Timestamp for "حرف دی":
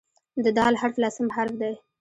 1.35-1.73